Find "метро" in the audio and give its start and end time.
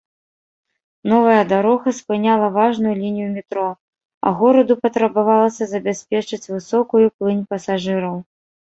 3.37-3.67